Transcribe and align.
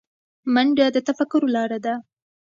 منډه 0.53 0.85
د 0.95 0.97
تفکر 1.07 1.41
لاره 1.55 1.79
ده 1.85 1.93